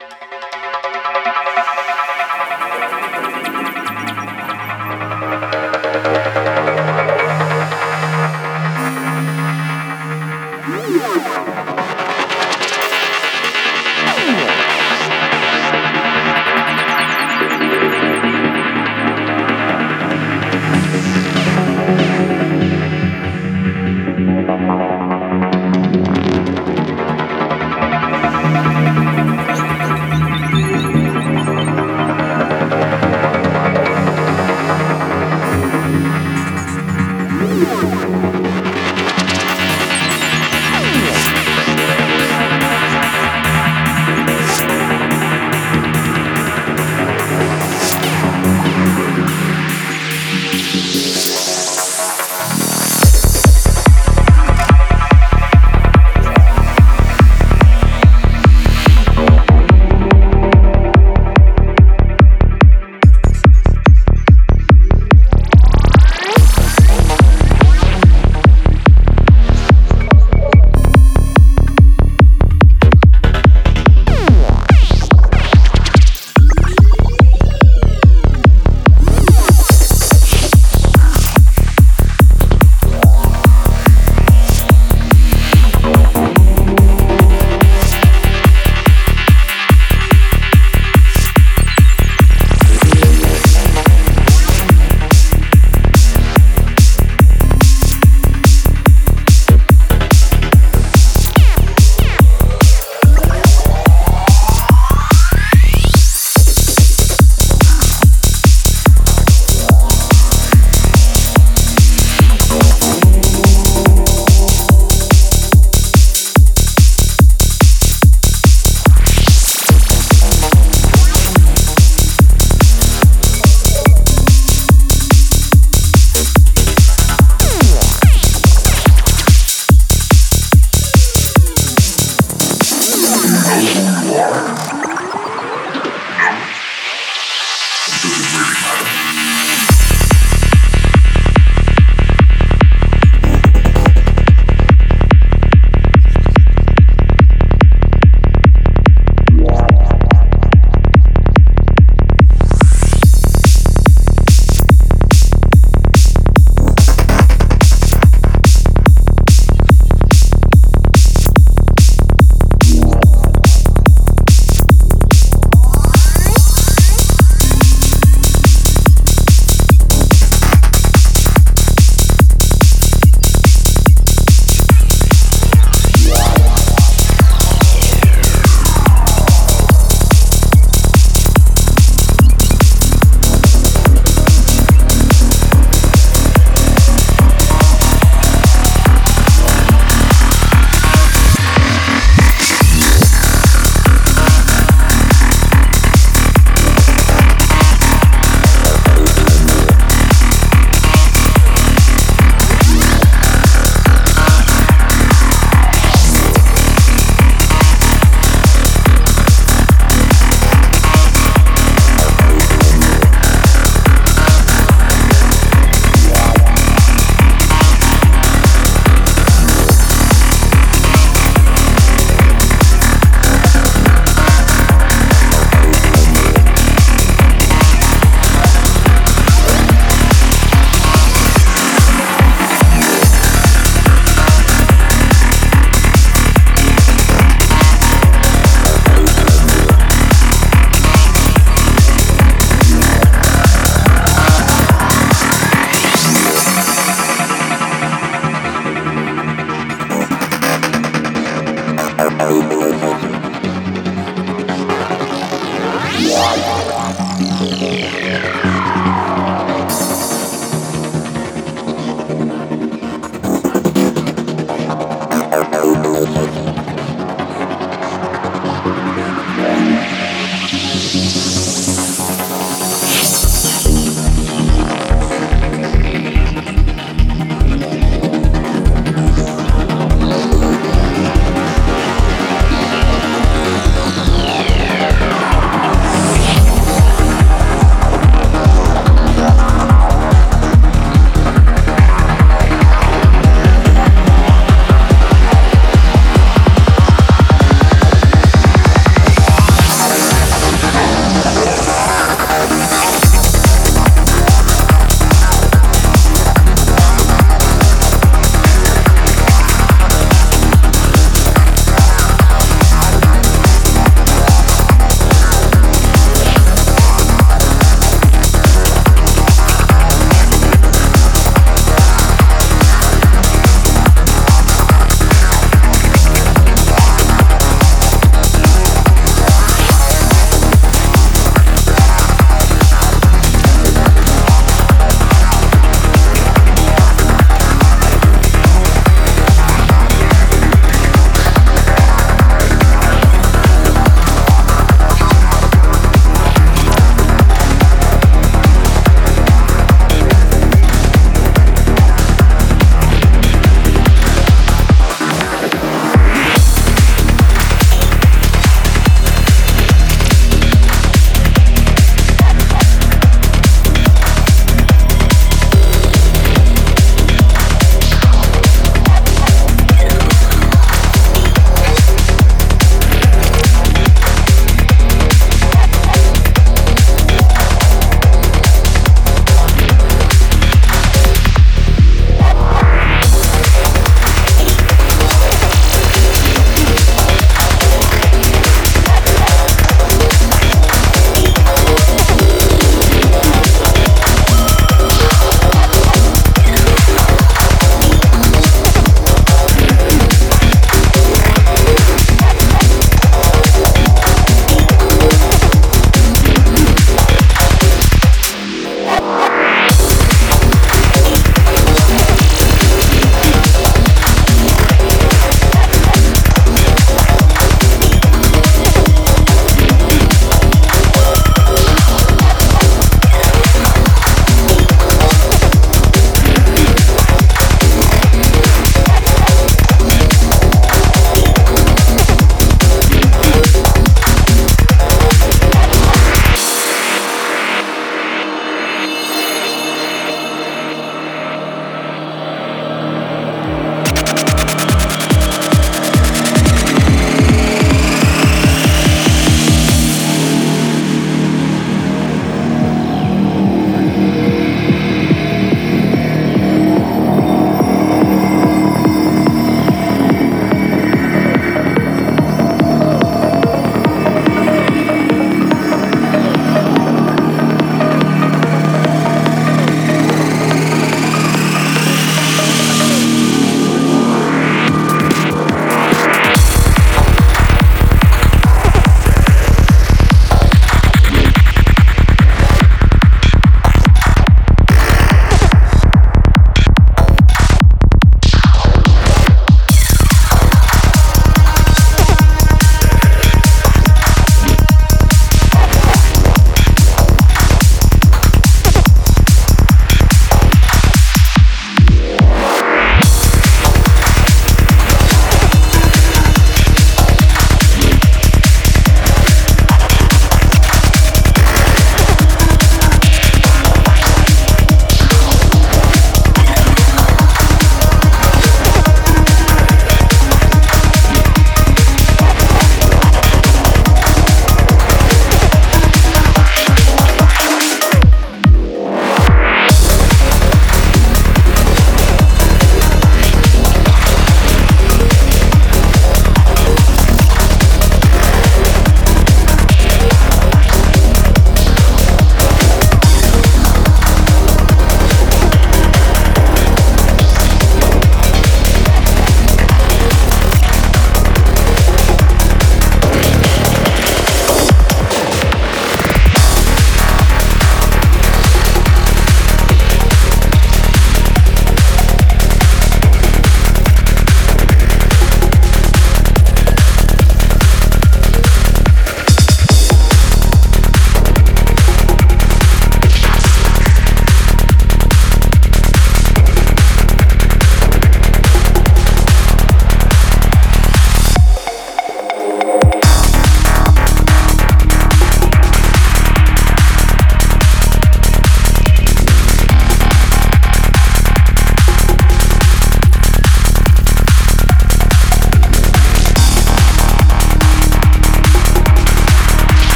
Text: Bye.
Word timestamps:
Bye. 0.00 0.21